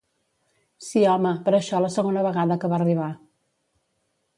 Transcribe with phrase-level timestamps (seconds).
[0.85, 3.15] Sí, home, però això la segona vegada que va arribar.